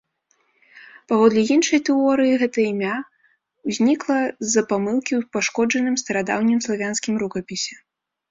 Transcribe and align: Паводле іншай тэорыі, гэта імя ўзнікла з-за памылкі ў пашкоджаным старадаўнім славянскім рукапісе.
Паводле 1.11 1.41
іншай 1.55 1.81
тэорыі, 1.89 2.37
гэта 2.43 2.57
імя 2.69 2.95
ўзнікла 3.71 4.17
з-за 4.47 4.61
памылкі 4.71 5.13
ў 5.19 5.33
пашкоджаным 5.37 5.95
старадаўнім 6.03 6.59
славянскім 6.69 7.13
рукапісе. 7.25 7.75